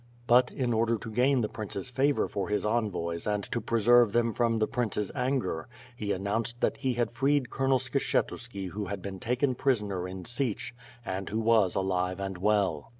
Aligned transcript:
But, 0.25 0.49
in 0.49 0.73
order 0.73 0.97
to 0.97 1.11
gain 1.11 1.41
the 1.41 1.47
prince's 1.47 1.91
favor 1.91 2.27
for 2.27 2.49
his 2.49 2.65
envoys 2.65 3.27
and 3.27 3.43
to 3.43 3.61
pre 3.61 3.79
serve 3.81 4.13
them 4.13 4.33
from 4.33 4.57
the 4.57 4.65
prince's 4.65 5.11
anger, 5.13 5.67
he 5.95 6.11
announced 6.11 6.59
that 6.59 6.77
he 6.77 6.95
had 6.95 7.11
freed 7.11 7.51
Colonel 7.51 7.77
Skshetuski 7.77 8.69
who 8.69 8.85
had 8.85 9.03
been 9.03 9.19
taken 9.19 9.53
prisoner 9.53 10.07
in 10.07 10.25
Sich, 10.25 10.73
and 11.05 11.29
who 11.29 11.39
was 11.39 11.75
alive 11.75 12.19
and 12.19 12.39
well. 12.39 12.89